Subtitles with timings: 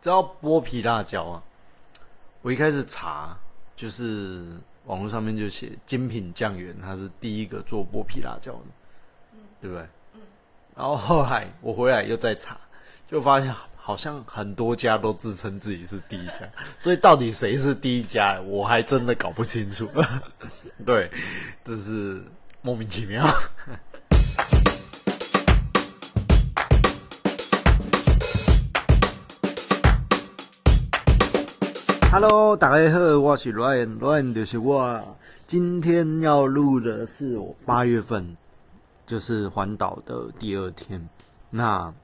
[0.00, 1.42] 知道剥皮辣椒啊？
[2.42, 3.36] 我一开始查，
[3.74, 4.44] 就是
[4.84, 9.84] 网络上面就写精品酱园，他是第一个做剥皮辣椒的，对不对？
[10.76, 12.56] 然后后来我回来又再查，
[13.10, 19.88] 就发现好像很多家都自称自己是第一家，所以到底谁是第一家，我还真的搞不清楚。
[20.86, 21.10] 对，
[21.64, 22.22] 这是
[22.62, 23.26] 莫名其妙。
[32.20, 35.16] Hello，大家好，我是 Ryan，Ryan 就是我。
[35.46, 38.36] 今天要录的是我八月份，
[39.06, 41.08] 就是环岛的第二天。
[41.48, 41.94] 那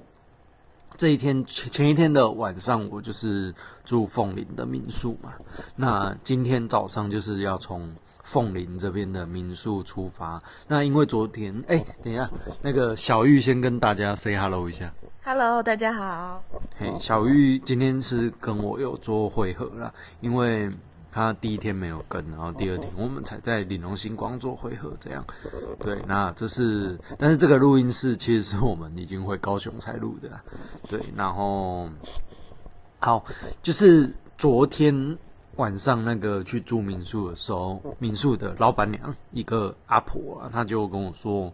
[0.96, 3.52] 这一天前前一天的晚上，我就是
[3.84, 5.32] 住凤林的民宿嘛。
[5.74, 10.40] 那今天早上就是要从凤林这边的民宿出发。
[10.68, 12.30] 那因为昨天，哎，等一下，
[12.62, 14.94] 那个小玉先跟大家 say hello 一下。
[15.26, 16.44] Hello，大家好。
[16.76, 20.70] 嘿，小玉今天是跟我有做会合啦，因为
[21.10, 25.24] 他第一天没有跟，然后第二天我们才在领龙星光做会合，这样。
[25.80, 30.38] 对，那这是，但是这个录音室其实是我们已经回高雄才录的，
[30.86, 31.88] 对，然后
[32.98, 33.24] 好，
[33.62, 35.16] 就是昨天
[35.56, 41.50] 晚上那个去住民宿的时候，民宿的老板娘一个阿婆啊，她就跟我说。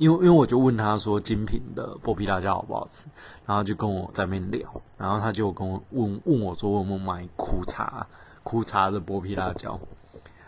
[0.00, 3.06] 因为因为我就问他说精品的剥皮辣椒好不好吃，
[3.44, 8.06] 然后就跟我在那边聊，然后他就跟我问问我说我有没有买苦茶
[8.42, 9.78] 苦茶的剥皮辣椒，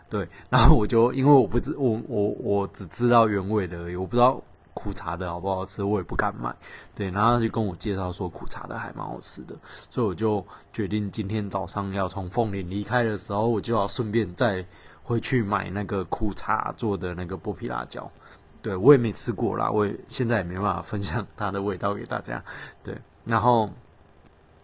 [0.08, 4.42] 对，然后我就因为我不知我我我只知道原味的而已，我不知道
[4.72, 6.56] 苦茶的好不好吃，我也不敢买，
[6.94, 9.54] 对，然后他就跟我介绍说苦茶的还蛮好吃的，
[9.90, 10.42] 所以我就
[10.72, 14.64] 决定今天早上要从凤岭离开的时候，我就要顺便再
[15.02, 18.10] 回去买那个苦茶做的那个剥皮辣椒。
[18.62, 22.42] 对我也没吃过啦，我也现在也没办法分享它的味道给大家。
[22.82, 23.68] 对，然后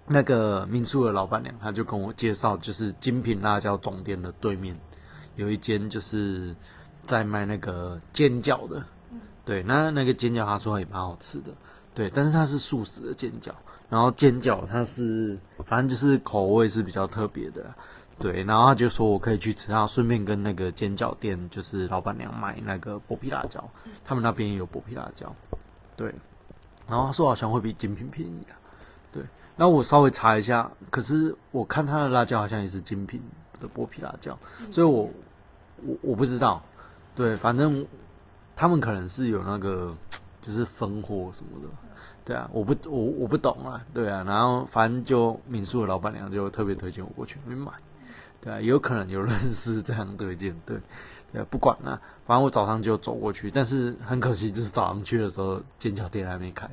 [0.06, 4.78] 那个民宿的老板娘，她就跟我介绍，就是精品辣椒总店的对面
[5.34, 6.54] 有一间，就是
[7.04, 8.84] 在卖那个煎饺的。
[9.44, 11.52] 对，那那个煎饺她说也蛮好吃的。
[11.92, 13.50] 对，但是它是素食的煎饺，
[13.90, 15.36] 然后煎饺它是
[15.66, 17.66] 反正就是口味是比较特别的。
[18.20, 23.62] 对，然后他就说我可以去吃，然后顺便跟那个煎饺店就是老板娘买那个剥皮辣椒，
[24.04, 25.32] 他们那边也有剥皮辣椒。
[25.96, 26.12] 对，
[26.88, 28.58] 然后他说好像会比精品便宜啊。
[29.12, 29.22] 对，
[29.56, 33.22] 然后我稍微查一下，可是我看他的辣椒好像也是精品
[33.60, 34.36] 的剥皮辣椒，
[34.72, 35.08] 所以我
[35.84, 36.60] 我我不知道。
[37.14, 37.86] 对，反正
[38.56, 39.96] 他们可能是有那个
[40.42, 41.68] 就是分货什么的。
[42.24, 43.80] 对啊，我不我我不懂啊。
[43.94, 47.72] 对啊，然后反正就民宿的老板娘就特别推荐我过去那边买。
[48.40, 50.76] 对啊，有可能有人是这样推荐，对，
[51.32, 56.68] 对，不管了，反正我早上就走过去，但是很可惜，就是早上去的时候煎饺店还没开，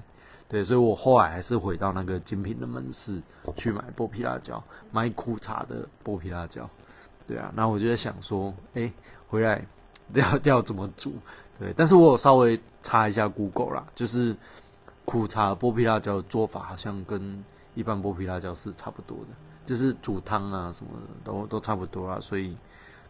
[0.48, 3.22] 对，所以我后来还是回到那个精品的门市
[3.56, 6.70] 去买剥皮辣椒，买苦茶的剥皮辣椒，
[7.28, 8.92] 对啊，然后我就在想说，哎，
[9.28, 9.66] 回来
[10.14, 11.14] 要要怎么煮？
[11.58, 14.36] 对，但是我有稍微查一下 Google 啦，就是
[15.04, 17.44] 苦茶剥皮辣椒的做法好像跟
[17.74, 19.28] 一般剥皮辣椒是差不多的。
[19.66, 22.56] 就是煮汤啊什么的都都差不多啦，所以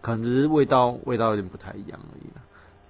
[0.02, 2.42] 可能只是味道味道有点不太一样而已啦。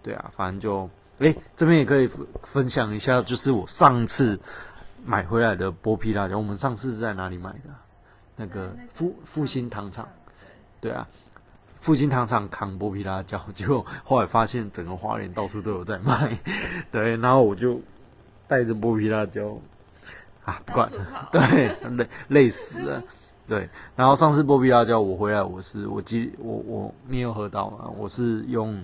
[0.03, 2.09] 对啊，反正就诶这边也可以
[2.43, 4.39] 分享一下，就是我上次
[5.03, 6.37] 买回来的剥皮辣椒。
[6.37, 7.69] 我们上次是在哪里买的？
[8.35, 10.07] 那个复复兴糖厂。
[10.81, 11.07] 对啊，
[11.79, 16.37] 复兴糖厂扛剥皮辣椒，结果后来发现整个花莲到处都有在卖。
[16.91, 17.81] 对，然后我就
[18.47, 19.57] 带着剥皮辣椒
[20.43, 20.91] 啊，不管
[21.31, 23.01] 对累累死了。
[23.47, 28.83] 对，然后上次波比辣椒我回来，我是我记我我没有喝到嘛，我是用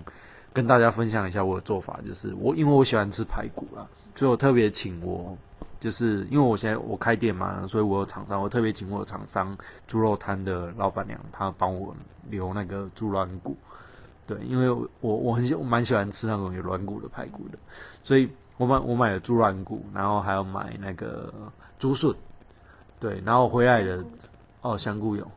[0.53, 5.35] 跟大家分享一下我的做法，就是我因为我喜欢吃排骨啦，所以我特别请我
[5.79, 9.57] 就是因为我现在我开店嘛，所以我有厂商，我特别请我的厂商
[9.87, 11.95] 猪肉摊的老板娘，她帮我
[12.29, 13.57] 留那个猪软骨，
[14.27, 17.57] 对，因为我我很喜我蛮喜欢吃那种有软骨的排骨的，
[18.03, 21.33] 所以我买我买了猪软骨，然后还要买那个
[21.79, 22.13] 猪笋，
[22.99, 24.05] 对，然后回来的。
[24.61, 25.29] 哦，香菇有，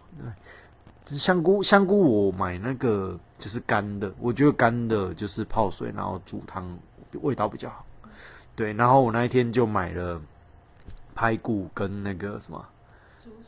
[1.04, 6.78] 对，香菇香菇我买那个就是干的，我觉得干的就是泡水然后煮汤
[7.22, 7.84] 味道比较好，
[8.54, 10.20] 对，然后我那一天就买了
[11.14, 12.64] 排骨跟那个什么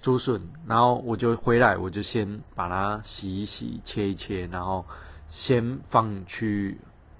[0.00, 4.84] 竹笋，然后我就回来我就先把它洗一洗切一切，然后
[5.28, 6.78] 先放去。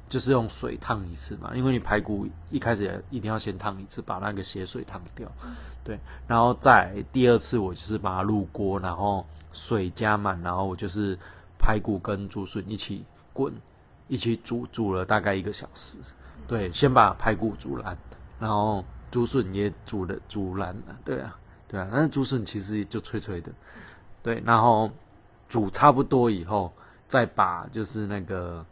[0.08, 5.30] 就是用水烫一次嘛，因为你排骨一开始也一定要先烫一次，把那个血水烫掉，
[5.82, 11.18] 对，然后再第二次我就是把它入锅，然后水加满，然后我就是
[11.58, 13.52] 排骨跟竹笋一起滚，
[14.06, 15.98] 一起煮，煮了大概一个小时，
[16.46, 17.98] 对，先把排骨煮烂，
[18.38, 21.36] 然后竹笋也煮了煮烂了，对啊，
[21.66, 23.50] 对啊，但是竹笋其实就脆脆的，
[24.22, 24.88] 对，然后
[25.48, 26.72] 煮差不多以后，
[27.08, 28.64] 再把就是那个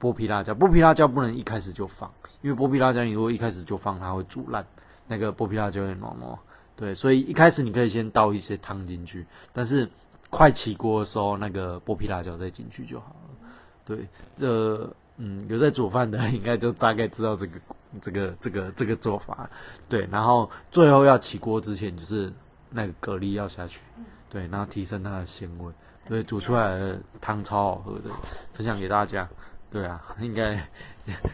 [0.00, 4.64] 剥皮辣椒，剥皮辣椒不能一开始就放，因为剥皮辣椒你如果一开始就放，它会煮烂，
[5.06, 6.38] 那个剥皮辣椒会糯糯，
[6.76, 9.88] 对，所以一开始你可以先倒一些汤进去，但是
[10.30, 13.50] 快起锅的时候，那个剥皮辣椒再进去就好了。
[13.84, 14.06] 对，
[14.36, 17.58] 这嗯有在煮饭的应该就大概知道这个
[18.00, 19.50] 这个这个这个做法。
[19.88, 22.32] 对，然后最后要起锅之前，就是
[22.70, 23.80] 那个蛤蜊要下去，
[24.30, 25.72] 对，然后提升它的鲜味。
[26.06, 28.10] 对，煮出来的汤超好喝的，
[28.52, 29.28] 分享给大家。
[29.70, 30.58] 对啊， 应该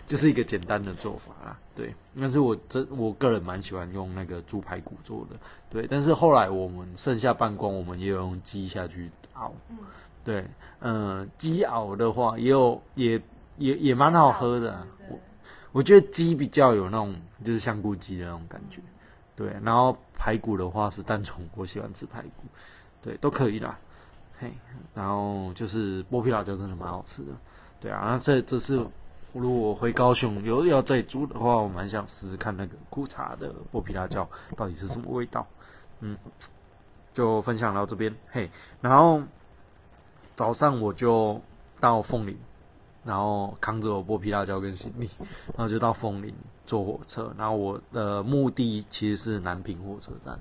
[0.07, 1.57] 就是一个简单的做法啦。
[1.75, 5.37] 对，但是我真我个人蛮喜欢用那个猪排骨做的。
[5.71, 9.53] 对，但是后来我们剩下半光，我们也有用鸡下去熬。
[10.25, 10.45] 对，
[10.81, 13.21] 嗯，鸡熬的话也有也
[13.59, 14.87] 也也蛮好喝的。
[15.09, 15.19] 我
[15.73, 17.15] 我觉得鸡比较有那种
[17.45, 18.81] 就是香菇鸡的那种感觉。
[19.37, 22.45] 对，然后排骨的话是单纯我喜欢吃排骨，
[23.03, 23.77] 对，都可以啦。
[24.39, 24.53] 嘿，
[24.95, 27.33] 然后就是剥皮辣椒真的蛮好吃的。
[27.85, 28.83] 对啊，那这这是
[29.35, 34.27] 如果回高雄有要再租的话，我蛮想试试看那个苦茶的剥皮辣椒
[34.57, 35.47] 到底是什么味道。
[36.01, 36.17] 嗯，
[37.13, 38.15] 就分享到这边。
[38.31, 38.51] 嘿，
[38.81, 39.21] 然后
[40.35, 41.39] 早上我就
[41.79, 42.35] 到凤林，
[43.05, 45.11] 然后扛着我剥皮辣椒跟行李，
[45.49, 46.35] 然后就到凤林
[46.65, 47.35] 坐火车。
[47.37, 50.41] 然后我的目的其实是南平火车站。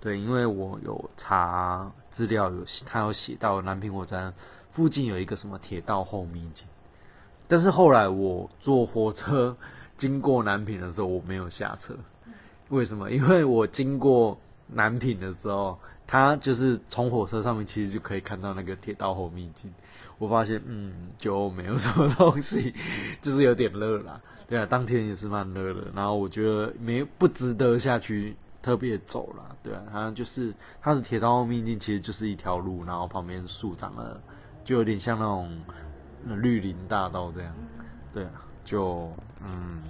[0.00, 4.32] 对，因为我有查资料，有他有写到南平火车站
[4.70, 6.64] 附近有一个什么铁道后秘境。
[7.48, 9.56] 但是后来我坐火车
[9.96, 11.94] 经过南平的时候，我没有下车。
[12.68, 13.10] 为什么？
[13.12, 19.72] 因为我经过南平的时候，它就是从火车上面其实就可以看到那个铁道后秘境。
[20.18, 22.74] 我发现，嗯，就没有什么东西，
[23.22, 24.20] 就是有点热啦。
[24.48, 25.88] 对啊，当天也是蛮热的。
[25.94, 29.54] 然后我觉得没不值得下去特别走了。
[29.62, 34.20] 对啊，它就是它的铁道后秘境其实就是一条路，然后旁边树长了，
[34.64, 35.48] 就有点像那种。
[36.34, 37.54] 绿林大道这样，
[38.12, 38.30] 对啊，
[38.64, 39.12] 就
[39.44, 39.82] 嗯，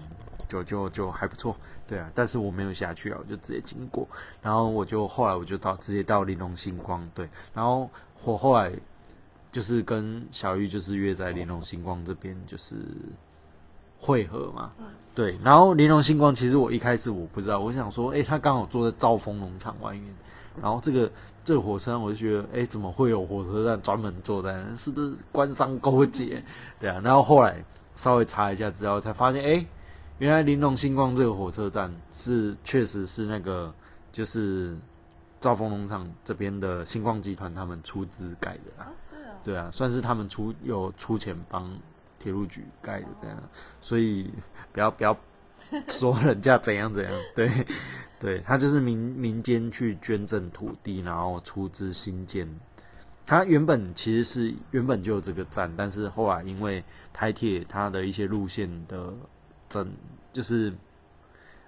[0.48, 1.56] 就就就还不错，
[1.88, 4.06] 对啊，但是我没有下去啊，我就直接经过，
[4.42, 7.88] 然后我就后来我就到直接到玲珑星光，对，然后
[8.24, 8.70] 我后来
[9.50, 12.76] 就是跟小玉就是约在玲珑星光这边就是
[13.98, 14.72] 汇合嘛，
[15.14, 20.04] 对，然后玲珑星光其实我一开始我不知道，我想说，哎，他刚好坐在兆丰农场外面。
[20.62, 21.10] 然后这个
[21.44, 24.74] 这个火车站，我就觉得，哎，怎么会有火车站专门坐在那？
[24.74, 26.42] 是不是官商勾结？
[26.78, 27.00] 对啊。
[27.04, 27.64] 然后后来
[27.94, 29.64] 稍微查一下资料，才发现，哎，
[30.18, 33.72] 原来玲珑星光这个火车站是确实是那个
[34.12, 34.76] 就是
[35.40, 38.88] 兆丰农场这边的星光集团他们出资盖的啊。
[39.08, 39.34] 是啊。
[39.44, 41.70] 对啊，算是他们出有出钱帮
[42.18, 43.36] 铁路局盖的这样。
[43.80, 44.30] 所以
[44.72, 45.16] 不要不要
[45.88, 47.50] 说人家怎样怎样，对。
[48.18, 52.48] 对他就是民民间去捐赠土地，然后出资新建。
[53.26, 56.82] 他原本其实是原本就有这个站，但是后来因为
[57.12, 59.12] 台铁它的一些路线的
[59.68, 59.92] 整，
[60.32, 60.72] 就是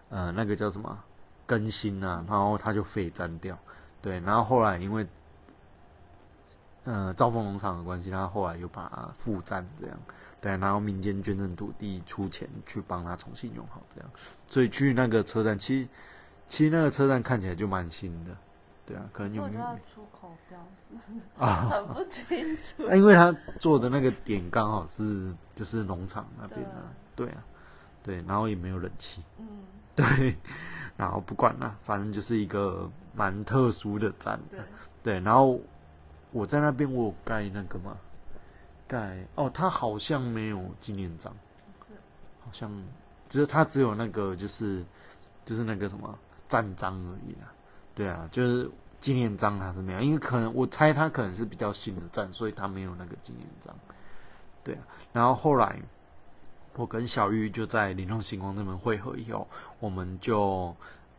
[0.08, 0.98] 呃那个叫什么
[1.44, 3.56] 更新啊，然后他就废站掉。
[4.00, 5.06] 对，然后后来因为
[6.84, 9.98] 呃兆丰农场的关系，他后来又把它复站这样。
[10.40, 14.10] 对，然后民间捐赠土地出钱去帮他重新用好这样。
[14.46, 15.88] 所以去那个车站其实。
[16.50, 18.34] 其实那个车站看起来就蛮新的，
[18.86, 19.42] 对啊，可能就
[19.94, 22.84] 出口标识啊，很不清楚。
[22.94, 27.28] 因为他做的那个点刚好是就是农场那边啊，对。
[27.28, 27.44] 啊，
[28.02, 29.46] 对，然后也没有冷气，嗯，
[29.94, 30.34] 对，
[30.96, 34.40] 然后不管了，反正就是一个蛮特殊的站，
[35.02, 35.60] 对，然后
[36.32, 37.94] 我在那边我有盖那个嘛，
[38.88, 41.32] 盖哦，他好像没有纪念章，
[41.86, 41.92] 是，
[42.40, 42.68] 好像
[43.28, 44.84] 只是他只有那个就是
[45.44, 46.18] 就是那个什么。
[46.48, 47.52] 站章而已啊，
[47.94, 48.70] 对啊，就是
[49.02, 53.76] 纪念章还是没有，因为可能我猜它可能是比较新的站，所以它没有那个纪念章。
[54.64, 54.80] 对啊，
[55.12, 55.78] 然后后来
[56.74, 59.46] 我跟小玉就在灵动星光这边汇合以后，
[59.78, 60.74] 我们就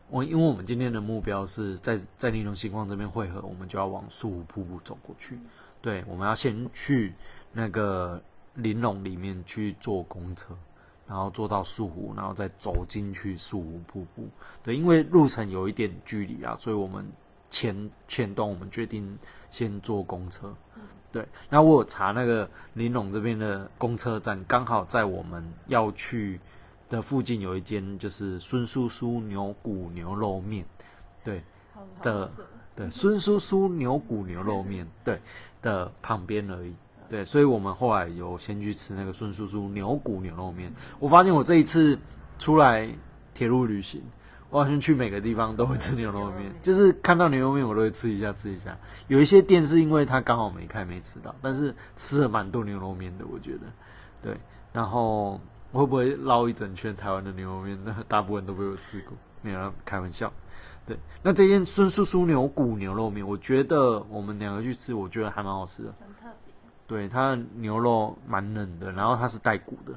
[0.08, 5.38] 我因为我们今天的目标是在在灵动星光这边汇合，我们就要往树湖瀑布走过去。
[5.80, 7.14] 对，我们要先去
[7.52, 8.22] 那个
[8.54, 10.56] 玲珑里面去坐公车。
[11.06, 14.28] 然后坐到树湖，然后再走进去树湖瀑布。
[14.62, 17.04] 对，因为路程有一点距离啊，所以我们
[17.48, 19.18] 前前段我们决定
[19.50, 20.54] 先坐公车。
[21.10, 26.38] 对，那我有查那个玲珑这边的公车站，刚好在我们要去
[26.88, 30.64] 的附近有一间，就是孙叔叔牛骨牛肉面。
[31.24, 31.42] 对
[32.00, 32.30] 的，
[32.76, 35.20] 对孙叔叔牛骨牛肉面，对
[35.60, 36.72] 的旁边而已。
[37.10, 40.72] 对，所以我们后来有先去吃那个孙叔叔牛骨牛肉面。
[41.00, 41.98] 我发现我这一次
[42.38, 42.88] 出来
[43.34, 44.00] 铁路旅行，
[44.48, 48.78] 我好像去每个地方都会吃牛肉面，就是看到牛肉面我都会吃一下吃一下。
[49.08, 53.62] 有一些店是因为它刚好没开没吃到，但是吃了蛮多牛肉面的，我觉得。
[54.22, 54.36] 对，
[54.72, 55.40] 然后
[55.72, 57.76] 会不会绕一整圈台湾的牛肉面？
[57.84, 60.32] 那 大部分都被我吃过，没有开玩笑。
[60.86, 65.94] 对，那这件孙叔叔牛骨牛肉面，我觉得我们两个去吃，我觉得还蛮好吃的。
[66.90, 69.92] 对，它的牛肉蛮嫩的，然后它是带骨的。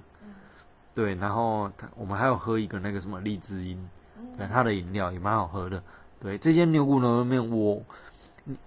[0.94, 3.90] 对，然后它我们还有喝一个那个什么荔枝饮，
[4.38, 5.82] 对，它的饮料也蛮好喝的。
[6.20, 7.82] 对，这间牛骨牛肉面，我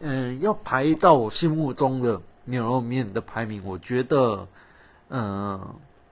[0.00, 4.44] 嗯要排到我心目中的牛肉面的排名，我觉得
[5.08, 5.64] 嗯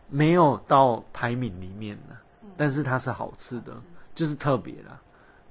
[0.09, 2.17] 没有到排名里面的，
[2.57, 3.73] 但是它是好吃的，
[4.15, 5.01] 就是特别啦。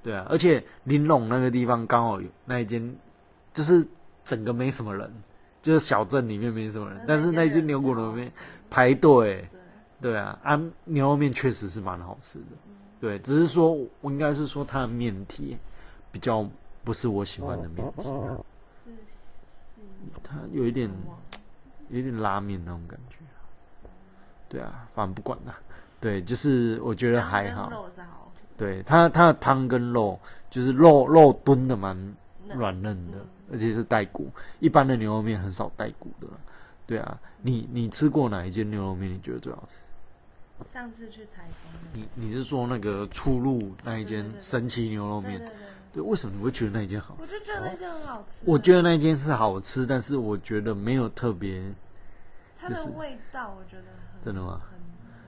[0.02, 2.96] 对啊，而且玲珑那个地方刚好有那一间，
[3.54, 3.86] 就是
[4.24, 5.12] 整个没什么人，
[5.64, 8.32] 就是小镇里面没什么人，但是那间牛骨牛肉面
[8.70, 9.50] 排队，
[10.00, 10.16] 对。
[10.16, 12.46] 啊，啊牛肉面确实是蛮好吃的，
[13.00, 15.58] 对，只是说我应该是说它的面体
[16.12, 16.46] 比较
[16.84, 18.10] 不是我喜欢的面体，
[20.22, 20.88] 它有一点
[21.90, 23.18] 有一点拉面那种感觉，
[24.50, 25.56] 对啊，反正不管了，
[26.00, 27.72] 对，就是我觉得还好。
[28.56, 31.98] 对它，它的汤跟肉就是肉肉炖的蛮
[32.54, 33.18] 软嫩的，
[33.54, 34.30] 而且是带骨。
[34.60, 36.28] 一般的牛肉面很少带骨的。
[36.86, 39.14] 对啊，你你吃过哪一间牛肉面？
[39.14, 39.76] 你觉得最好吃？
[40.74, 41.72] 上次去台东。
[41.94, 45.40] 你你是说那个出入那一间神奇牛肉面？
[45.40, 45.58] 对对对。
[45.94, 47.22] 对，为什么你会觉得那一间好吃？
[47.22, 48.44] 我就觉得那间很好吃。
[48.46, 51.64] 我觉得那一间是好吃，但是我觉得没有特别。
[52.60, 53.84] 它的味道，我觉得
[54.26, 54.62] 真的吗？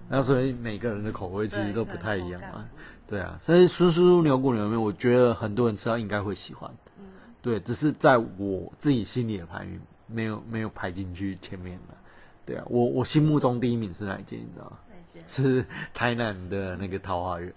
[0.08, 2.66] 那所以每个人的口味其实都不太一样嘛。
[3.08, 6.72] 对啊，所以叔叔牛骨牛肉面，我觉得很多人吃到应该会喜欢。
[6.98, 7.05] 嗯，
[7.46, 11.96] 对，只是在我自己心里的排名没有没有排进去前面了。
[12.44, 14.40] 对啊，我我心目中第一名是哪一间？
[14.40, 14.78] 你知道吗？
[15.28, 17.54] 是台南的那个桃花源。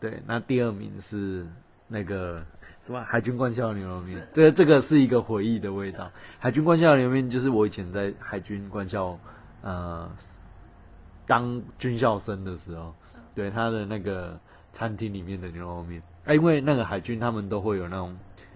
[0.00, 1.46] 对，那第二名是
[1.86, 2.44] 那个
[2.84, 4.26] 什么海军官校牛肉面。
[4.32, 6.10] 这这个是一个回忆的味道。
[6.40, 9.16] 海军官校牛肉面就是我以前在海军官校
[9.62, 10.10] 呃
[11.24, 12.92] 当军校生的时候，
[13.32, 14.36] 对他的那个。
[14.76, 18.12] 餐厅里面的牛肉面，哎，因为那个海军他们都会有那种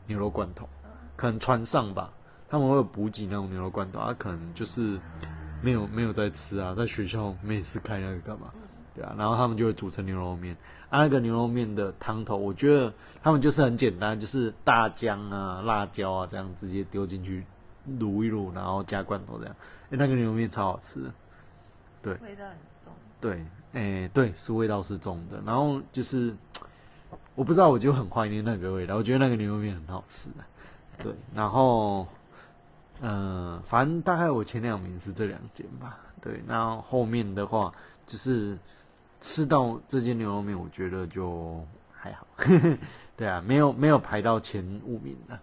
[0.08, 0.68] 牛肉罐头，
[1.14, 2.12] 可能船上吧，
[2.48, 4.98] 他们会有补给那种牛肉罐头，他可能就是
[5.62, 8.50] 没有没有在吃啊，在学校没事开那个干嘛？
[8.92, 10.56] 对啊，然后他们就会煮成牛肉面，
[10.90, 17.46] 啊，那个牛肉面的汤头，我觉得他们就是很简单，就是大姜啊、辣椒啊这样直接丢进去
[18.00, 19.54] 卤一卤，然后加罐头这样，
[19.90, 21.00] 哎，那个牛肉面超好吃，
[22.02, 23.44] 对，味道很重，对。
[23.74, 26.34] 哎，对，是味道是重的，然后就是
[27.38, 32.04] 我不知道，我就很怀念那个味道，我觉得那个牛肉面很好吃的，对，然后
[33.00, 37.73] 嗯，反正大概我前两名是这两间吧，对，那后面的话
[38.04, 38.59] 就是
[39.21, 42.26] 吃到这间牛肉面，我觉得就还好，
[43.16, 45.38] 对啊，没有没有排到前五名的，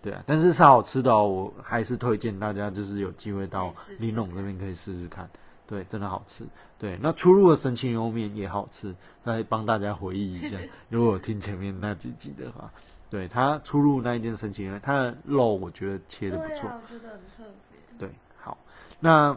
[0.00, 5.28] 对啊，但是是好吃的哦，我还是推荐大家就是有机会到玲珑这边可以试试看。
[5.66, 6.46] 对，真的好吃。
[6.78, 8.94] 对，那出入的神奇牛肉面也好吃，
[9.24, 10.56] 来帮大家回忆一下。
[10.88, 12.70] 如果听前面那几集的话，
[13.10, 17.98] 对它出入那一件神奇牛肉，它的肉我觉得切的不错，我觉得很特别。
[17.98, 18.56] 对，好，
[19.00, 19.36] 那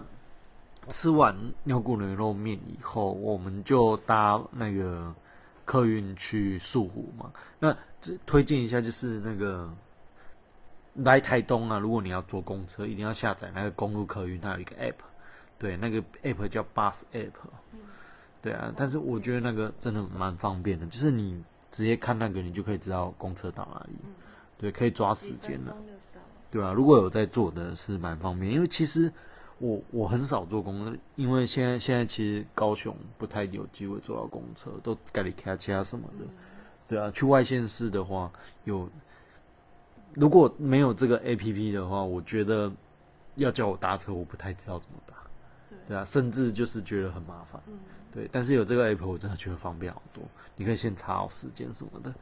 [0.89, 5.13] 吃完牛骨牛肉面以后，我们就搭那个
[5.65, 7.31] 客运去树湖嘛。
[7.57, 9.71] 那这推荐一下，就是那个
[10.95, 14.95] 来台东啊，如果你要坐公车，一定要下载那个公路客运，它有一个 app。
[15.59, 17.31] 对，那个 app 叫 Bus App，
[18.41, 23.95] 对啊，但是我觉得那个真的蛮方便的，就是你直接看那个，你就可以知道公车到哪里，
[24.57, 25.75] 对，可以抓时间的，
[26.49, 29.11] 对啊，如果有在做的是蛮方便，因为其实
[29.57, 36.25] 我我很少坐公车，因为现在现在其实高雄不太有机会坐到公车，都改里开其他什么的，
[36.87, 38.31] 对啊，去外县市的话，
[38.63, 38.89] 有
[40.13, 42.71] 如果没有这个 app 的话，我觉得
[43.35, 45.15] 要叫我搭车，我不太知道怎么搭。
[45.89, 47.60] 对啊，甚至就是觉得很麻烦。
[47.65, 47.74] 嗯，
[48.12, 50.24] 对，但是有这个 app，我真的觉得方便好多。
[50.55, 52.13] 你可以先查好时间什么的。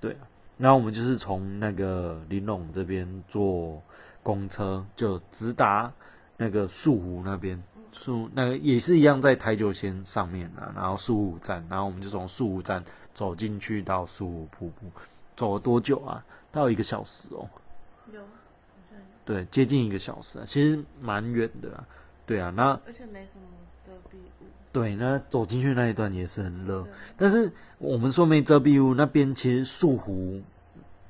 [0.00, 3.82] 对啊，然后我们就是从那个林龙这边坐
[4.22, 5.92] 公车，就直达
[6.38, 7.62] 那个树湖那边。
[7.92, 10.72] 树那个也是一样，在台九线上面啊。
[10.74, 14.90] 然后树湖站，然后我们就从树湖站走进去到树湖瀑布。
[15.36, 16.24] 走了多久啊？
[16.50, 17.46] 到一个小时哦。
[18.14, 18.22] 有，
[19.26, 21.84] 对，接近一个小时啊，其实蛮远的。
[22.30, 23.42] 对啊，那而且没什么
[23.84, 24.46] 遮蔽物。
[24.70, 30.40] 对，那走进去那一段也是很热，但是我们说没遮蔽物，那边其实树湖，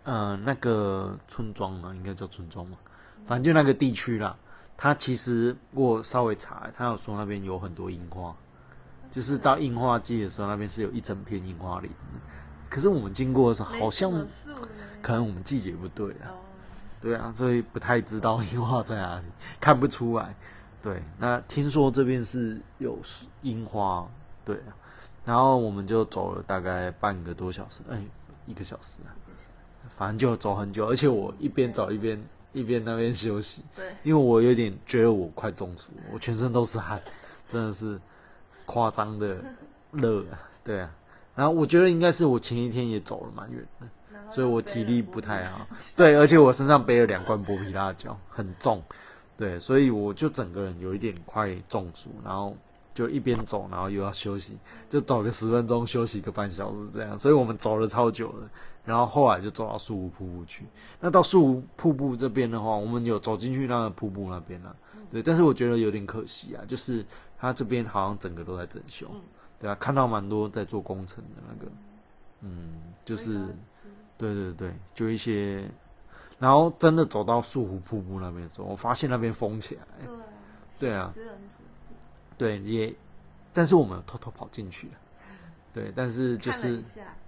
[0.05, 2.79] 呃，那个村庄嘛，应该叫村庄嘛，
[3.27, 4.35] 反正就那个地区啦。
[4.79, 8.35] 它其实我稍微查，他有说那边有很多樱花，
[9.11, 11.91] 就是到樱花季的时候，那边是有一整片樱花林。
[12.71, 14.11] 可是我们经过的时候，好像
[15.03, 16.41] 可能我们季节不对啊，哦，
[16.99, 19.25] 对啊，所以不太知道樱花在哪里，
[19.61, 20.35] 看不出来。
[20.83, 22.99] 对，那听说这边是有
[23.43, 24.09] 樱花，
[24.45, 24.73] 对啊，
[25.25, 28.03] 然后我们就走了大概半个多小时，哎，
[28.47, 29.13] 一个小时啊，
[29.97, 32.23] 反正就走很久，而且我一边走一边
[32.53, 37.01] 一边那边休息，对，因为我有点觉得我快中暑了，我全身都是汗，
[37.49, 38.01] 真的是
[38.65, 39.37] 夸张的
[39.93, 40.91] 热啊，对啊。
[41.35, 43.87] 然后我觉得应该是我前一天也走了蛮远的，
[44.31, 45.67] 所以我体力不太好。
[45.97, 48.83] 对，而且我身上背了两罐剥皮辣椒，很重。
[49.41, 52.55] 对，所以我就整个人有一点快中暑，然后
[52.93, 57.19] 就一边走，然后又要休息，就走个十分钟，休息个半小时这样。
[57.19, 58.51] 所以我们走了超久了，
[58.85, 60.67] 然后后来就走到树屋瀑布去。
[61.01, 64.77] 那到树屋瀑布这边的话，我们有走进去那个瀑布那边了、
[65.11, 67.03] 对，但是我觉得有点可惜啊，就是
[67.39, 69.21] 它这边好像整个都在整修，嗯
[69.59, 71.73] 对啊，看到蛮多在做工程的那个，
[72.43, 72.75] 嗯，
[73.07, 73.41] 就是。
[74.21, 75.67] 对对对，就一些，
[76.41, 80.09] 然后真的走到树湖瀑布那边的时候，我发现那边封起来，是
[80.81, 81.15] 对对啊。
[82.39, 82.93] 对，也，
[83.53, 84.95] 但是我们有偷偷跑进去了，
[85.75, 86.79] 对，但是就是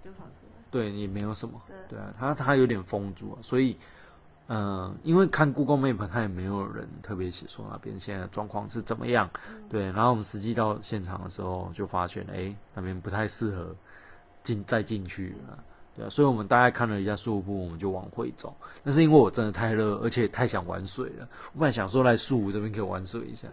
[0.03, 1.75] 就跑出来，对也没有什么，对。
[1.89, 3.77] 对啊，它它有点封住啊，所以，
[4.47, 9.29] 嗯、因为看 Google Map 它也没有人特别写说那边现在的状况是怎么样，
[9.69, 13.75] 对，然后我们实际到现场的时候就发现，哎，那边不太适合
[14.41, 15.63] 进再进去了。
[15.95, 18.55] 对啊，所以我们大概看了一下树屋，我们就往回走。
[18.83, 21.27] 那是因为我真的太热，而且太想玩水了。
[21.53, 23.47] 我本来想说来树屋这边可以玩水一下，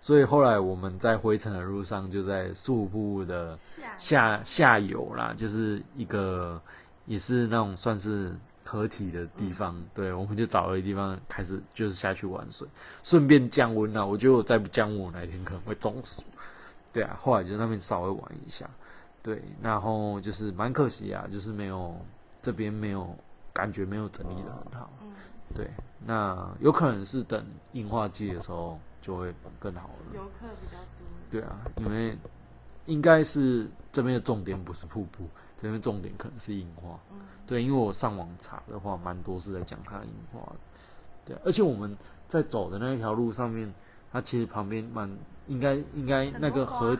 [0.00, 3.58] 所以后来我们在回程的路上，就在树屋瀑布的
[3.96, 6.60] 下下下游啦，就是一个
[7.06, 8.30] 也是那种算是
[8.62, 9.74] 合体的地方。
[9.94, 12.68] 对，我们就找了一个地方开始就是下去玩水，
[13.02, 14.04] 顺便降温啦。
[14.04, 16.22] 我觉得我再不降温，我哪一天可能会中暑。
[16.92, 18.68] 对啊，后来就那边稍微玩一下。
[19.24, 21.96] 对，然后就是蛮可惜啊，就是没有
[22.42, 23.16] 这边没有
[23.54, 24.90] 感觉没有整理的很好。
[25.02, 25.10] 嗯，
[25.54, 25.70] 对，
[26.04, 30.14] 那有可能是等樱花季的时候就会更好了。
[30.14, 32.18] 游客比较多，对啊，因为
[32.84, 35.26] 应该是这边的重点不是瀑布，
[35.58, 37.00] 这边重点可能是樱花。
[37.10, 40.56] 嗯，对，因为我上网查的话，蛮多是在讲它的樱花的。
[41.24, 41.96] 对，而且我们
[42.28, 43.72] 在走的那一条路上面，
[44.12, 45.10] 它其实旁边蛮
[45.46, 46.96] 应该应该那个多花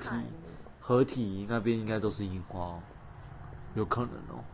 [0.87, 2.83] 合体那边应该都是樱花、哦，
[3.75, 4.45] 有可能哦。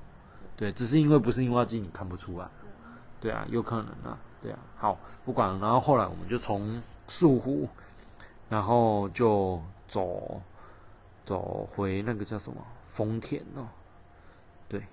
[0.57, 2.49] 对，只是因为不是樱花季，你看不出来。
[3.21, 4.17] 对啊，有可能啊。
[4.41, 5.59] 对啊，好，不管了。
[5.59, 7.69] 然后后来我们就从树湖，
[8.49, 10.41] 然后就走
[11.25, 13.67] 走回那个叫什么丰田哦，
[14.69, 14.85] 对，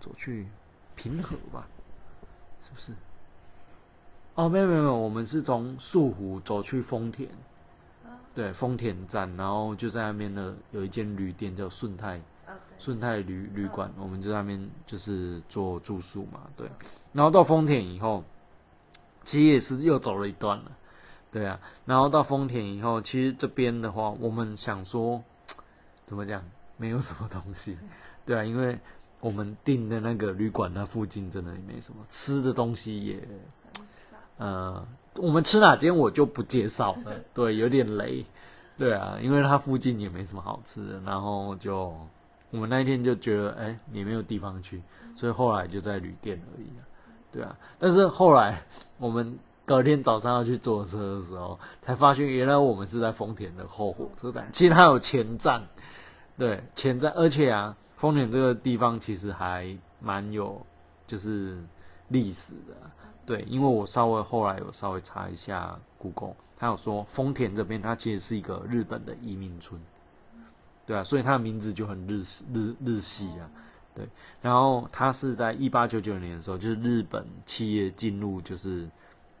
[0.00, 0.48] 走去
[0.96, 1.68] 平和吧，
[2.62, 2.94] 是不是？
[4.36, 7.28] 哦，没有没有没有，我们是从树湖走去丰田，
[8.38, 12.22] 对，丰田站，然后就在那边的有一间旅店叫顺泰
[12.78, 16.70] 顺泰旅旅馆，我们就在那边就是做住宿嘛，对。
[17.12, 18.22] 然后到丰田以后，
[19.24, 20.70] 其实也是又走了一段了，
[21.32, 21.60] 对啊。
[21.84, 25.20] 然后到丰田以后，其实这边的话，我们想说
[26.06, 26.40] 怎么讲，
[26.76, 27.76] 没有什么东西，
[28.24, 28.78] 对啊，因为
[29.18, 34.88] 我们订的那个旅馆那附近真的也没什么吃的东西也很少，呃，
[35.20, 38.24] 我们吃哪间我就不介绍了， 对，有点雷，
[38.76, 41.94] 对啊，因为它附近也没什么好吃的，然后就
[42.50, 44.82] 我们那一天就觉得，哎、也没有地方去，
[45.14, 46.82] 所以后来就在旅店而已啊，
[47.30, 48.62] 对啊，但是后来
[48.98, 55.62] 我们隔天早上要去坐车的时候，才发现原来我们是在丰田的后火车站，其实它有前站，
[56.38, 60.64] 对，前站，而且啊，丰田这个地方其实还蛮有
[61.06, 61.58] 就是
[62.08, 62.90] 历史的、
[63.28, 69.78] 对，因为我稍微后来有稍微查一下 Google，他有说丰田这边它其实是一个日本的移民村，
[70.86, 73.50] 对啊，所以它的名字就很日日日系啊，
[73.94, 74.08] 对。
[74.40, 78.88] 然后它是在一八九九年的时候，就是日本企业进入就是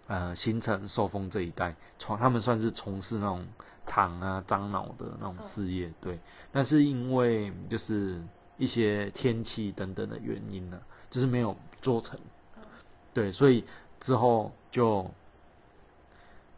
[0.06, 3.42] 呃新城寿丰这一带，从他们算是从事那种
[3.86, 6.18] 糖啊樟脑的那种事业，对。
[6.52, 8.22] 但是因为就是
[8.58, 12.20] 一些天气等等的原因呢、就是没有做成，
[13.14, 13.64] 对，所以
[13.98, 15.10] 之后就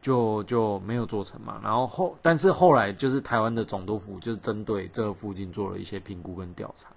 [0.03, 1.61] 就就没有做成嘛。
[1.63, 6.91] 然后后，但是后来就是台湾的总督府就是针对这个附近做了一些评估跟调查，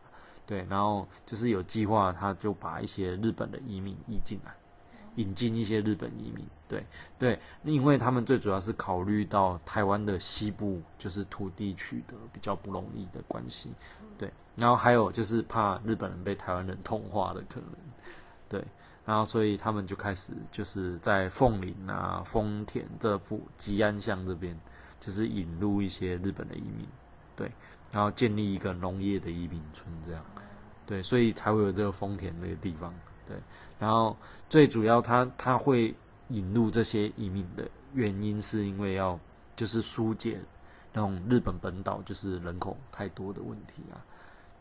[0.45, 4.53] 对，然后就是有计划，他就把一些日本的移民移进来，
[5.15, 6.85] 引进一些日本移民，对
[7.17, 13.71] 对，因为他们最主要是考虑到台湾的西部就是土地取得比较不容易的关系，
[14.17, 17.69] 对，然后还有就是怕日本人被台湾人同化的可能，
[18.49, 18.63] 对。
[19.05, 24.57] 然后，所以他们就开始就是在凤林啊、丰田这附吉安乡这边，
[24.99, 26.87] 就是引入一些日本的移民，
[27.35, 27.51] 对，
[27.91, 30.23] 然后建立一个农业的移民村，这样，
[30.85, 32.93] 对，所以才会有这个丰田那个地方，
[33.27, 33.35] 对，
[33.77, 34.15] 然后
[34.47, 35.93] 最主要他他会
[36.29, 39.19] 引入这些移民的原因，是因为要
[39.57, 40.39] 就是疏解
[40.93, 43.99] 那种日本本岛就是人口太多的问题啊，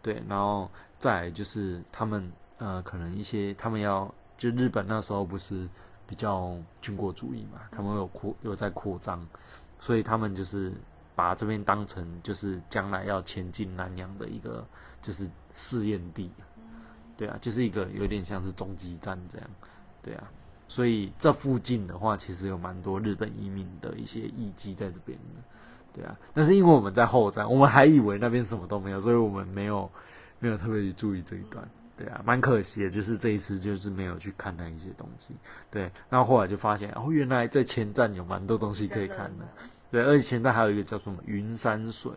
[0.03, 2.29] 对，然后再就是他们
[2.59, 5.69] 呃可能一些他们要就日本那时候不是
[6.05, 9.25] 比较军国主义嘛，他们有扩有在扩张，
[9.79, 10.73] 所以他们就是
[11.15, 14.67] 把这边当成就是将来要前进南洋的一个
[15.01, 16.29] 就是试验地，
[17.17, 19.49] 对啊，就是一个有点像是终极站这样，
[20.03, 20.29] 对啊，
[20.67, 25.41] 所以这附近的话其实有蛮多日本移民的一些遗迹在这边的。
[25.93, 29.89] 对啊，但是因为我们在后站，我们还以为那边什么都没有，所以我们没有
[30.41, 31.65] 没有特别去注意这一段。
[31.97, 35.35] 对啊，蛮可惜的，就是这一次就是没有去看那一些东西。
[35.71, 39.45] 对，然后后来就发现，哦，原来在前站有蛮多东西可以看的。
[39.91, 42.11] 对，而且前站还有一个叫什么云山水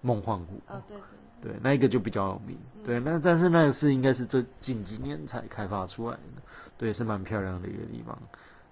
[0.00, 0.60] 梦幻湖。
[0.68, 1.52] 哦，对对。
[1.52, 2.58] 对，那一个就比较有名。
[2.84, 6.42] 对，那但是那个是应该是这近几年才开发出来的。
[6.78, 8.16] 对，是蛮漂亮的一个地方。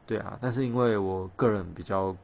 [0.06, 2.16] 对啊，但是因为我个人比较。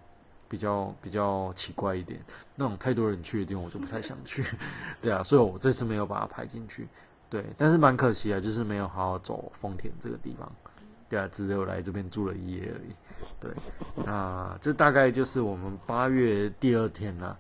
[0.47, 2.21] 比较比较奇怪一点，
[2.55, 4.45] 那种太多人去的地方我就不太想去，
[5.03, 6.87] 对啊，所以我这次没有把它排进去，
[7.35, 10.49] 对，但是蛮可惜啊，就是没有好好走丰田这个地方，
[11.09, 12.95] 对啊，只有来这边住了一夜而已，
[13.41, 13.51] 对，
[14.05, 17.37] 那这大概就是我们八月第二天了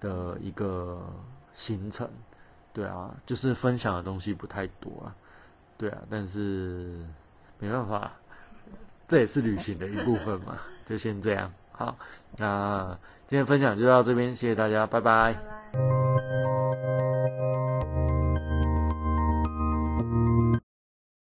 [0.00, 1.00] 的一个
[1.52, 2.10] 行程，
[2.72, 5.14] 对啊，就是分享的东西不太多啊，
[5.78, 7.06] 对啊，但是
[7.60, 8.10] 没办法，
[9.06, 11.48] 这也是旅行的一部分嘛，就先这样。
[11.70, 11.96] 好，
[12.38, 15.36] 那今天分享就到这边，谢谢大家，拜拜。